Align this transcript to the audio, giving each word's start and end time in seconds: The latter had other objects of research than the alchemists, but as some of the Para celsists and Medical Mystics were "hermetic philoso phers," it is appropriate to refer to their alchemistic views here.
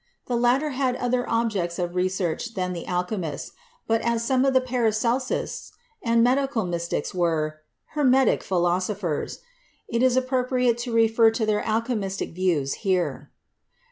The 0.25 0.35
latter 0.35 0.71
had 0.71 0.95
other 0.95 1.29
objects 1.29 1.77
of 1.77 1.93
research 1.93 2.55
than 2.55 2.73
the 2.73 2.87
alchemists, 2.87 3.51
but 3.85 4.01
as 4.01 4.23
some 4.23 4.45
of 4.45 4.55
the 4.55 4.59
Para 4.59 4.89
celsists 4.89 5.73
and 6.01 6.23
Medical 6.23 6.65
Mystics 6.65 7.13
were 7.13 7.61
"hermetic 7.93 8.41
philoso 8.41 8.95
phers," 8.95 9.41
it 9.87 10.01
is 10.01 10.17
appropriate 10.17 10.79
to 10.79 10.91
refer 10.91 11.29
to 11.29 11.45
their 11.45 11.61
alchemistic 11.61 12.33
views 12.33 12.73
here. 12.81 13.29